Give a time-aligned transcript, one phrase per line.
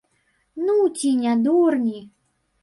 [0.69, 2.03] Ну, ці не дурні?